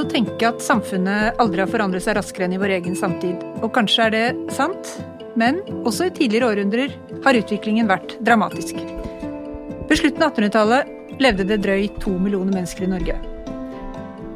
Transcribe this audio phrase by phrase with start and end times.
[0.00, 3.36] vant å tenke at samfunnet aldri har forandret seg raskere enn i vår egen samtid.
[3.60, 4.94] Og kanskje er det sant,
[5.36, 6.94] men også i tidligere århundrer
[7.24, 8.78] har utviklingen vært dramatisk.
[9.90, 13.18] Ved slutten av 1800-tallet levde det drøyt to millioner mennesker i Norge.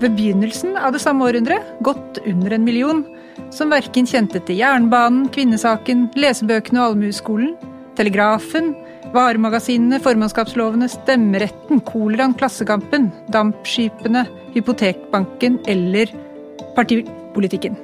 [0.02, 3.04] Ved begynnelsen av det samme århundret godt under en million,
[3.54, 7.54] som verken kjente til jernbanen, kvinnesaken, lesebøkene og allmueskolen,
[7.96, 8.74] telegrafen,
[9.12, 16.12] varemagasinene, formannskapslovene, stemmeretten, koleraen, Klassekampen, dampskipene, Hypotekbanken eller
[16.76, 17.76] partipolitikken.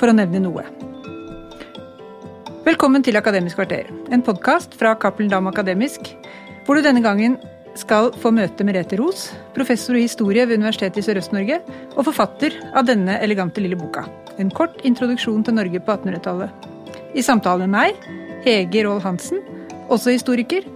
[0.00, 0.64] For å nevne noe.
[2.66, 6.12] Velkommen til Akademisk kvarter, en podkast fra Cappelen Dam Akademisk,
[6.66, 7.36] hvor du denne gangen
[7.78, 11.60] skal få møte Merete Ros, professor i historie ved Universitetet i Sørøst-Norge,
[11.96, 14.04] og forfatter av denne elegante lille boka.
[14.38, 16.68] En kort introduksjon til Norge på 1800-tallet.
[17.16, 18.06] I samtale med meg,
[18.46, 19.42] Hege Roll Hansen,
[19.92, 20.66] også historiker,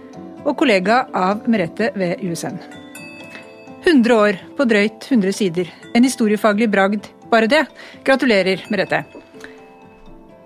[0.45, 2.59] og kollega av Merete ved USN.
[3.87, 5.69] 100 år på drøyt 100 sider.
[5.95, 7.63] En historiefaglig bragd, bare det.
[8.07, 9.03] Gratulerer, Merete.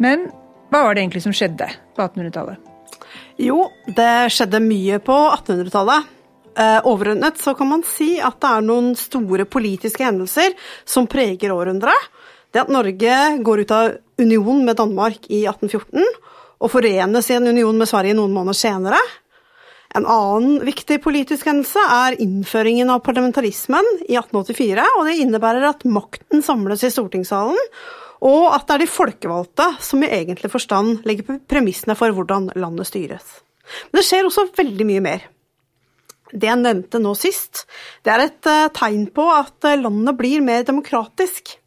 [0.02, 0.30] Men
[0.72, 2.70] hva var det egentlig som skjedde på 1800-tallet?
[3.42, 6.10] Jo, det skjedde mye på 1800-tallet.
[6.52, 10.56] Eh, overordnet så kan man si at det er noen store politiske hendelser
[10.86, 12.10] som preger århundret.
[12.52, 16.04] Det at Norge går ut av union med Danmark i 1814
[16.62, 19.02] og forenes i en union med Sverige noen måneder senere.
[19.98, 25.84] En annen viktig politisk hendelse er innføringen av parlamentarismen i 1884, og det innebærer at
[25.84, 27.60] makten samles i stortingssalen,
[28.22, 32.88] og at det er de folkevalgte som i egentlig forstand legger premissene for hvordan landet
[32.88, 33.40] styres.
[33.90, 35.26] Men det skjer også veldig mye mer.
[36.32, 37.66] Det jeg nevnte nå sist,
[38.06, 41.58] det er et eh, tegn på at eh, landet blir mer demokratisk.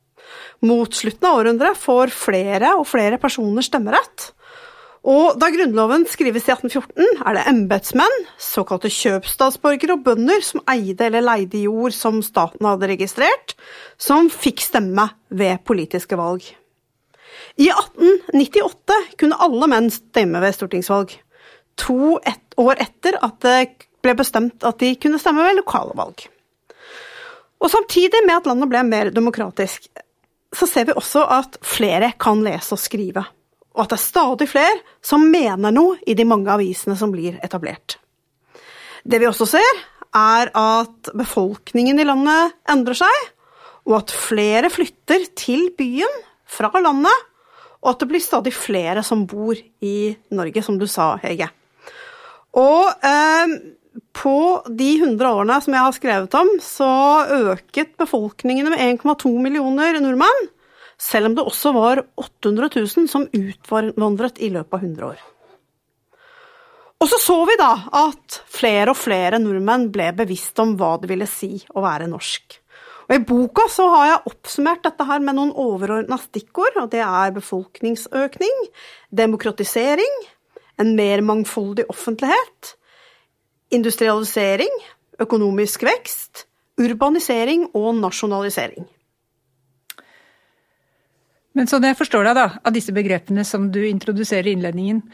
[0.65, 4.31] Mot slutten av århundret får flere og flere personer stemmerett.
[5.05, 11.11] Og da Grunnloven skrives i 1814, er det embetsmenn, såkalte kjøpstatsborgere og bønder som eide
[11.11, 13.53] eller leide jord som staten hadde registrert,
[14.01, 16.47] som fikk stemme ved politiske valg.
[17.61, 21.13] I 1898 kunne alle menn stemme ved stortingsvalg,
[21.77, 23.59] to et år etter at det
[24.05, 26.27] ble bestemt at de kunne stemme ved lokale valg.
[27.61, 29.91] Og samtidig med at landet ble mer demokratisk,
[30.55, 33.29] så ser vi også at flere kan lese og skrive
[33.75, 37.41] og at det er stadig flere som mener noe i de mange avisene som blir
[37.45, 37.99] etablert.
[39.05, 39.81] Det vi også ser,
[40.15, 43.31] er at befolkningen i landet endrer seg,
[43.85, 47.27] og at flere flytter til byen fra landet,
[47.85, 51.51] og at det blir stadig flere som bor i Norge, som du sa, Hege.
[52.57, 53.57] Og eh,
[54.17, 54.39] på
[54.71, 56.93] de 100 årene som jeg har skrevet om, så
[57.53, 60.49] øket befolkningen med 1,2 millioner nordmenn
[61.01, 65.23] selv om det også var 800 000 som utvandret i løpet av 100 år.
[67.03, 71.11] Og så så vi da at flere og flere nordmenn ble bevisst om hva det
[71.11, 72.61] ville si å være norsk.
[73.05, 77.03] Og I boka så har jeg oppsummert dette her med noen overordna stikkord, og det
[77.05, 78.63] er befolkningsøkning,
[79.13, 80.17] demokratisering,
[80.81, 82.73] en mer mangfoldig offentlighet,
[83.75, 84.73] industrialisering,
[85.21, 86.47] økonomisk vekst,
[86.81, 88.89] urbanisering og nasjonalisering.
[91.55, 95.05] Men sånn jeg forstår deg, da, av disse begrepene som du introduserer i innledningen,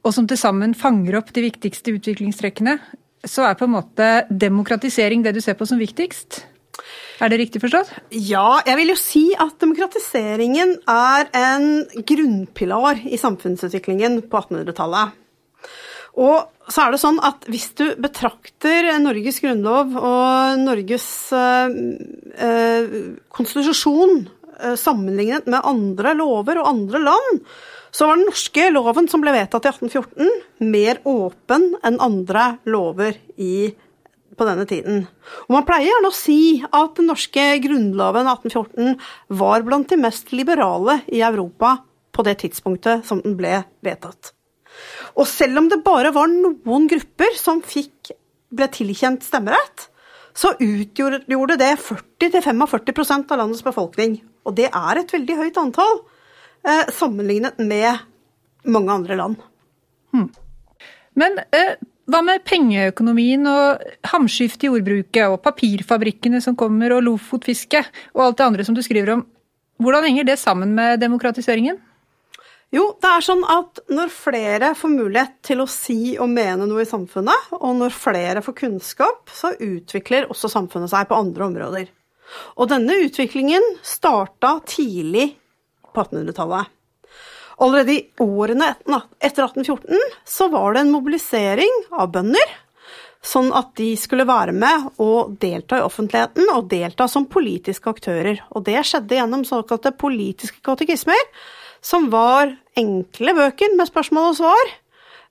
[0.00, 2.78] og som til sammen fanger opp de viktigste utviklingstrekkene,
[3.28, 6.40] så er på en måte demokratisering det du ser på som viktigst?
[7.20, 7.90] Er det riktig forstått?
[8.16, 11.66] Ja, jeg vil jo si at demokratiseringen er en
[12.08, 15.18] grunnpilar i samfunnsutviklingen på 1800-tallet.
[16.20, 21.06] Og så er det sånn at hvis du betrakter Norges grunnlov og Norges
[21.36, 21.76] øh,
[22.40, 22.96] øh,
[23.36, 24.24] konstitusjon
[24.80, 27.44] sammenlignet med andre lover og andre land,
[27.90, 33.16] så var den norske loven som ble vedtatt i 1814, mer åpen enn andre lover
[33.40, 33.70] i,
[34.38, 35.04] på denne tiden.
[35.48, 38.94] Og Man pleier gjerne å si at den norske grunnloven 1814
[39.42, 41.80] var blant de mest liberale i Europa
[42.14, 44.32] på det tidspunktet som den ble vedtatt.
[45.18, 48.12] Og selv om det bare var noen grupper som fikk,
[48.50, 49.90] ble tilkjent stemmerett,
[50.34, 54.20] så utgjorde det 40-45% av landets befolkning.
[54.46, 56.00] Og det er et veldig høyt antall
[56.66, 58.06] eh, sammenlignet med
[58.70, 59.36] mange andre land.
[60.14, 60.30] Hmm.
[61.18, 61.76] Men eh,
[62.10, 68.40] hva med pengeøkonomien og hamskiftet i jordbruket og papirfabrikkene som kommer og lofotfisket og alt
[68.40, 69.22] det andre som du skriver om?
[69.80, 71.78] Hvordan henger det sammen med demokratiseringen?
[72.70, 76.84] Jo, det er sånn at når flere får mulighet til å si og mene noe
[76.84, 81.88] i samfunnet, og når flere får kunnskap, så utvikler også samfunnet seg på andre områder.
[82.58, 85.32] Og denne utviklingen starta tidlig
[85.90, 86.70] på 1800-tallet.
[87.60, 88.70] Allerede i årene
[89.20, 92.54] etter 1814 så var det en mobilisering av bønder
[93.20, 98.40] sånn at de skulle være med og delta i offentligheten og delta som politiske aktører.
[98.56, 101.20] Og det skjedde gjennom såkalte politiske katekismer,
[101.84, 104.72] som var enkle bøker med spørsmål og svar,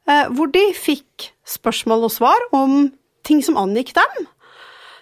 [0.09, 2.91] eh, hvor de fikk spørsmål og svar om
[3.25, 4.29] ting som angikk dem.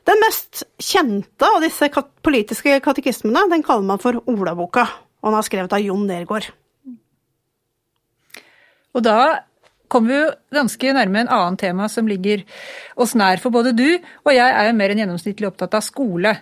[0.07, 1.89] Den mest kjente av disse
[2.23, 4.85] politiske katekismene den kaller man for Olaboka,
[5.19, 6.47] og den er skrevet av Jon Nergård.
[8.95, 9.17] Og da
[9.91, 12.45] kommer vi jo ganske nærme en annen tema som ligger
[12.99, 16.33] oss nær, for både du og jeg er jo mer enn gjennomsnittlig opptatt av skole.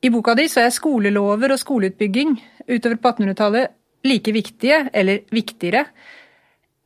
[0.00, 2.38] I boka di så er skolelover og skoleutbygging
[2.70, 3.76] utover på 1800-tallet
[4.06, 5.84] like viktige, eller viktigere,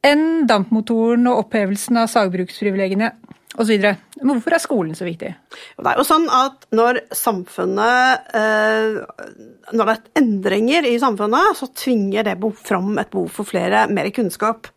[0.04, 3.12] enn dampmotoren og opphevelsen av sagbruksprivilegiene
[3.60, 3.88] osv.
[4.20, 5.32] Men hvorfor er skolen så viktig?
[5.54, 9.02] Det er jo sånn at når samfunnet eh,
[9.74, 14.10] Når det er endringer i samfunnet, så tvinger det fram et behov for flere, mer
[14.14, 14.68] kunnskap.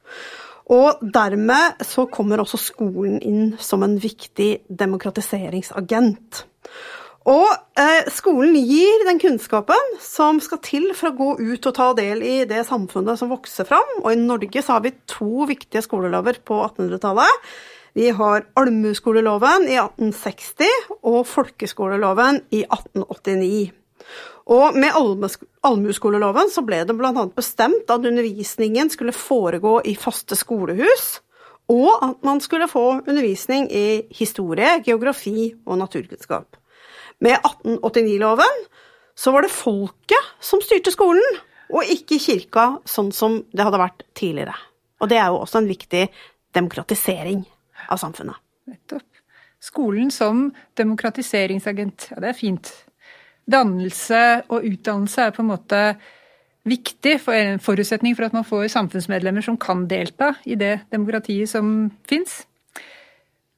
[0.74, 6.44] Og dermed så kommer også skolen inn som en viktig demokratiseringsagent.
[7.28, 7.48] Og
[7.80, 12.24] eh, skolen gir den kunnskapen som skal til for å gå ut og ta del
[12.24, 13.98] i det samfunnet som vokser fram.
[14.04, 17.50] Og i Norge så har vi to viktige skolelover på 1800-tallet.
[17.98, 20.68] Vi har allmueskoleloven i 1860
[21.02, 23.72] og folkeskoleloven i 1889.
[24.54, 24.94] Og med
[25.66, 27.24] allmueskoleloven så ble det bl.a.
[27.34, 31.08] bestemt at undervisningen skulle foregå i faste skolehus,
[31.74, 36.62] og at man skulle få undervisning i historie, geografi og naturkunnskap.
[37.18, 38.64] Med 1889-loven
[39.18, 41.42] så var det folket som styrte skolen,
[41.74, 44.54] og ikke kirka, sånn som det hadde vært tidligere.
[45.02, 46.10] Og det er jo også en viktig
[46.54, 47.48] demokratisering
[47.90, 48.36] av samfunnet.
[48.68, 49.08] Nettopp.
[49.64, 52.12] Skolen som demokratiseringsagent.
[52.12, 52.74] Ja, det er fint
[53.48, 55.82] dannelse og utdannelse er på en måte
[56.68, 61.50] viktig for en forutsetning for at man får samfunnsmedlemmer som kan delta i det demokratiet
[61.50, 62.42] som fins.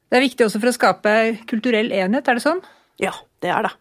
[0.09, 1.15] Det er viktig også for å skape
[1.49, 2.61] kulturell enhet, er det sånn?
[3.01, 3.73] Ja, det er det.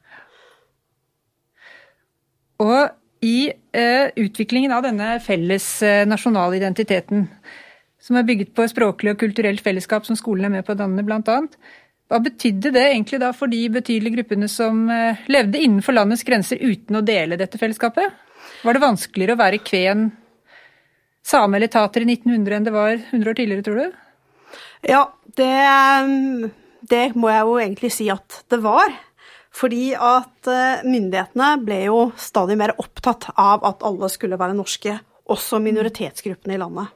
[2.65, 7.27] Og i eh, utviklingen av denne felles eh, nasjonale identiteten,
[8.03, 11.03] som er bygget på språklig og kulturelt fellesskap som skolen er med på å danne,
[11.03, 11.59] annet,
[12.09, 16.61] hva betydde det egentlig da for de betydelige gruppene som eh, levde innenfor landets grenser
[16.63, 18.15] uten å dele dette fellesskapet?
[18.65, 20.09] Var det vanskeligere å være kven
[21.29, 23.99] same eller tater i 1900 enn det var 100 år tidligere, tror du?
[24.89, 25.03] Ja,
[25.37, 25.53] det,
[26.89, 28.95] det må jeg jo egentlig si at det var.
[29.59, 34.97] Fordi at eh, myndighetene ble jo stadig mer opptatt av at alle skulle være norske,
[35.29, 36.95] også minoritetsgruppene i landet.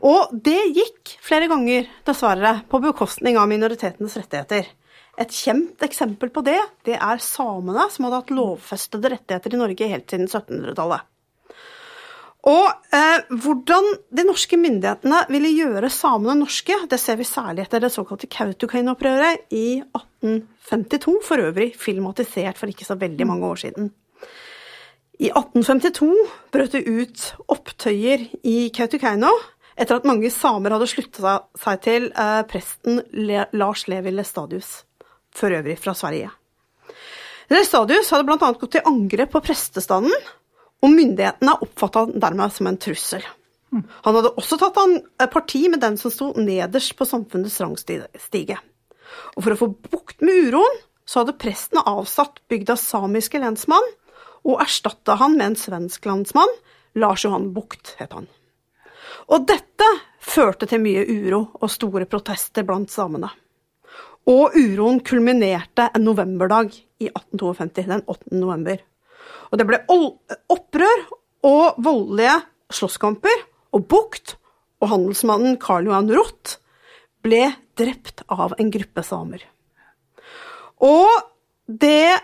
[0.00, 4.70] Og det gikk flere ganger, dessverre, på bekostning av minoritetenes rettigheter.
[5.18, 9.90] Et kjent eksempel på det, det er samene, som hadde hatt lovfestede rettigheter i Norge
[9.90, 11.06] helt siden 1700-tallet.
[12.48, 17.82] Og eh, hvordan de norske myndighetene ville gjøre samene norske, det ser vi særlig etter
[17.82, 23.90] det såkalte Kautokeino-opprøret i 1852, for øvrig filmatisert for ikke så veldig mange år siden.
[25.18, 26.08] I 1852
[26.54, 29.32] brøt det ut opptøyer i Kautokeino
[29.78, 33.00] etter at mange samer hadde slutta seg til eh, presten
[33.54, 34.84] Lars Levi Lestadius,
[35.34, 36.30] for øvrig fra Sverige.
[37.50, 38.52] Lestadius hadde bl.a.
[38.60, 40.14] gått til angrep på prestestanden,
[40.78, 43.24] og myndighetene oppfatta han dermed som en trussel.
[43.74, 48.58] Han hadde også tatt eh, parti med den som sto nederst på samfunnets rangstige.
[49.34, 53.94] Og for å få bukt med uroen, så hadde presten avsatt bygdas samiske lensmann,
[54.48, 56.50] og erstatta han med en svensk landsmann,
[56.98, 58.28] Lars Johan Bucht het han.
[59.28, 59.88] Og dette
[60.24, 63.28] førte til mye uro og store protester blant samene.
[64.28, 68.32] Og uroen kulminerte en novemberdag i 1852, den 8.
[68.36, 68.80] november.
[69.48, 69.80] Og det ble
[70.52, 71.04] opprør
[71.48, 72.36] og voldelige
[72.74, 74.36] slåsskamper, og Bucht
[74.82, 76.58] og handelsmannen Karl Johan Roth
[77.24, 77.44] ble
[77.78, 79.44] drept av en gruppe samer.
[80.84, 81.08] Og
[81.66, 82.16] det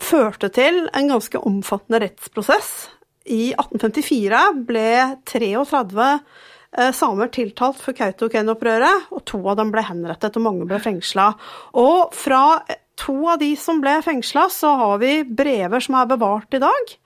[0.00, 2.88] førte til en ganske omfattende rettsprosess
[3.24, 4.88] i 1854 ble
[5.28, 6.08] 33
[6.76, 11.30] eh, samer tiltalt for Kautokeino-opprøret, og to av dem ble henrettet, og mange ble fengsla.
[11.80, 12.44] Og fra
[13.00, 16.96] to av de som ble fengsla, så har vi brever som er bevart i dag.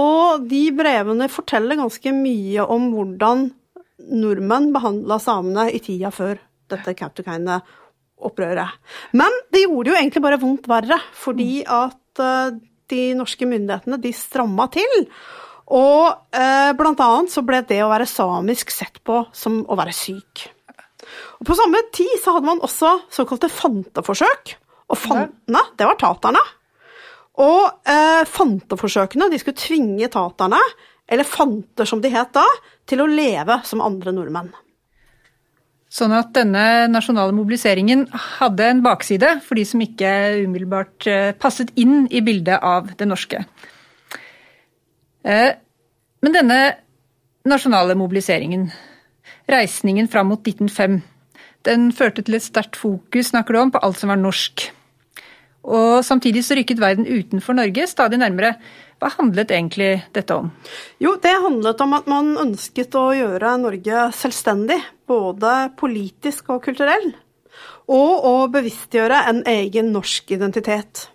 [0.00, 3.50] Og de brevene forteller ganske mye om hvordan
[4.10, 8.78] nordmenn behandla samene i tida før dette Kautokeino-opprøret.
[9.18, 12.56] Men det gjorde jo egentlig bare vondt verre, fordi at eh,
[12.90, 15.04] de norske myndighetene de stramma til.
[15.70, 19.94] Og eh, blant annet så ble det å være samisk sett på som å være
[19.94, 20.46] syk.
[21.40, 24.56] Og På samme tid så hadde man også såkalte fanteforsøk.
[24.90, 26.42] Og fantene, det var taterne.
[27.40, 30.58] Og eh, fanteforsøkene de skulle tvinge taterne,
[31.10, 32.44] eller fanter som de het da,
[32.86, 34.50] til å leve som andre nordmenn.
[35.90, 38.04] Sånn at denne nasjonale mobiliseringen
[38.38, 40.10] hadde en bakside for de som ikke
[40.44, 43.42] umiddelbart eh, passet inn i bildet av det norske.
[45.26, 45.50] Eh,
[46.22, 46.60] men denne
[47.50, 48.68] nasjonale mobiliseringen,
[49.50, 51.00] reisningen fram mot 1905,
[51.66, 54.70] den førte til et sterkt fokus, snakker du om, på alt som var norsk.
[55.60, 58.54] Og samtidig så rykket verden utenfor Norge stadig nærmere.
[59.00, 60.50] Hva handlet egentlig dette om?
[61.00, 67.10] Jo, det handlet om at man ønsket å gjøre Norge selvstendig, både politisk og kulturell.
[67.90, 71.08] Og å bevisstgjøre en egen norsk identitet.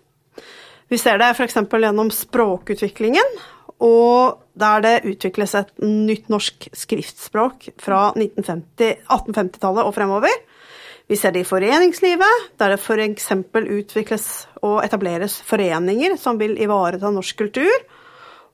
[0.90, 1.56] Vi ser det f.eks.
[1.58, 3.38] gjennom språkutviklingen,
[3.82, 10.32] og der det utvikles et nytt norsk skriftspråk fra 1850-tallet og fremover.
[11.06, 13.28] Vi ser det i foreningslivet, der det f.eks.
[13.54, 14.24] utvikles
[14.66, 17.84] og etableres foreninger som vil ivareta norsk kultur.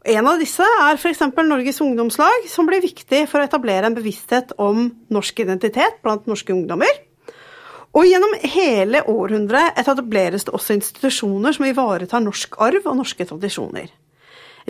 [0.04, 1.22] En av disse er f.eks.
[1.46, 6.52] Norges ungdomslag, som blir viktig for å etablere en bevissthet om norsk identitet blant norske
[6.52, 6.92] ungdommer.
[7.96, 13.88] Og gjennom hele århundret etableres det også institusjoner som ivaretar norsk arv og norske tradisjoner.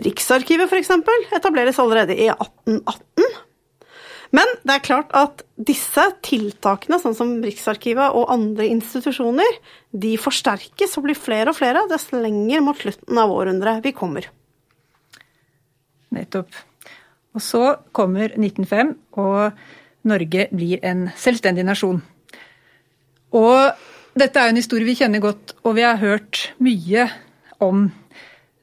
[0.03, 0.91] Riksarkivet f.eks.
[1.35, 3.42] etableres allerede i 1818.
[4.33, 9.59] Men det er klart at disse tiltakene, sånn som Riksarkivet og andre institusjoner,
[9.93, 14.25] de forsterkes og blir flere og flere dess lenger mot slutten av århundret vi kommer.
[16.13, 16.49] Nettopp.
[17.33, 17.63] Og så
[17.93, 19.53] kommer 1905, og
[20.09, 22.01] Norge blir en selvstendig nasjon.
[23.33, 27.07] Og dette er en historie vi kjenner godt, og vi har hørt mye
[27.63, 27.87] om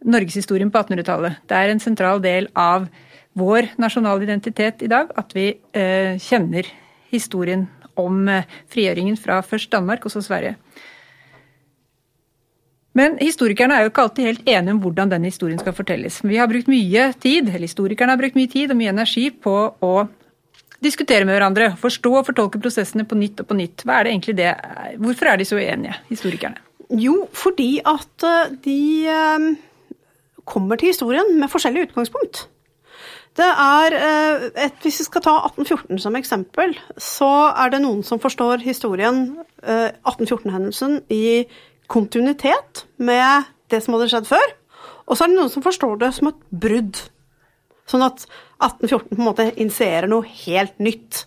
[0.06, 1.40] norgeshistorien på 1800-tallet.
[1.46, 2.86] Det er en sentral del av
[3.40, 6.68] vår nasjonale identitet i dag at vi eh, kjenner
[7.10, 7.66] historien
[8.00, 10.56] om eh, frigjøringen fra først Danmark og så Sverige.
[12.96, 16.18] Men historikerne er jo ikke alltid helt enige om hvordan den historien skal fortelles.
[16.26, 19.54] Vi har brukt mye tid, eller historikerne har brukt mye tid og mye energi på
[19.78, 19.92] å
[20.82, 23.84] diskutere med hverandre, forstå og fortolke prosessene på nytt og på nytt.
[23.86, 24.52] Hva er det egentlig det?
[24.98, 26.66] Hvorfor er de så uenige, historikerne?
[26.98, 28.80] Jo, fordi at eh, de
[30.50, 32.48] kommer til historien med forskjellig utgangspunkt.
[33.38, 38.02] Det er eh, et, Hvis vi skal ta 1814 som eksempel, så er det noen
[38.06, 44.52] som forstår historien, 1814-hendelsen, eh, i kontinuitet med det som hadde skjedd før.
[45.06, 47.00] Og så er det noen som forstår det som et brudd.
[47.90, 48.26] Sånn at
[48.62, 51.24] 1814 på en måte initierer noe helt nytt.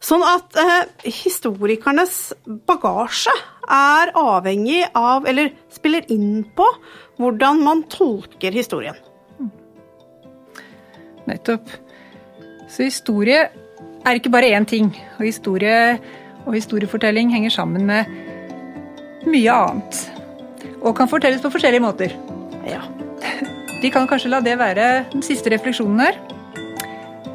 [0.00, 2.32] Sånn at eh, historikernes
[2.68, 3.34] bagasje
[3.70, 6.66] er avhengig av, eller spiller inn på,
[7.20, 8.96] hvordan man tolker historien.
[11.30, 11.70] Nettopp.
[12.70, 13.46] Så historie
[14.06, 14.90] er ikke bare én ting.
[15.18, 15.98] Og historie
[16.46, 18.04] og historiefortelling henger sammen med
[19.26, 20.00] mye annet.
[20.80, 22.16] Og kan fortelles på forskjellige måter.
[22.66, 22.82] Ja.
[23.82, 26.18] Vi kan kanskje la det være den siste refleksjonen her.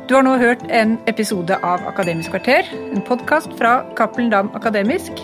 [0.06, 5.24] Du har nå hørt en episode av Akademisk kvarter, en podkast fra Cappelen Dam Akademisk.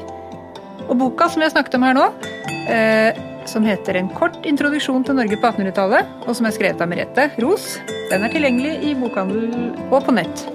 [0.88, 2.08] Og boka som har snakket om her nå,
[2.66, 3.20] eh,
[3.52, 7.28] som heter En kort introduksjon til Norge på 1800-tallet, og som er skrevet av Merete
[7.44, 7.76] Ros.
[8.12, 9.52] Den er tilgjengelig i bokhandel
[9.92, 10.48] og på nett.